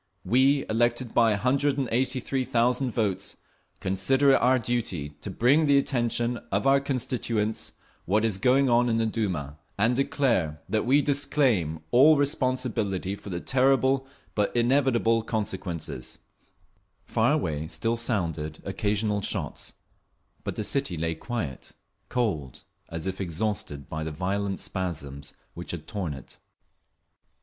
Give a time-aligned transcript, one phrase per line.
[0.25, 3.37] We, elected by 183,000 votes,
[3.79, 7.73] consider it our duty to bring to the attention of our constituents
[8.05, 13.29] what is going on in the Duma, and declare that we disclaim all responsibility for
[13.29, 16.17] the terrible but inevitable consequences….
[17.05, 19.73] Far away still sounded occasional shots,
[20.43, 21.73] but the city lay quiet,
[22.09, 26.39] cold, as if exhausted by the violent spasms which had torn it.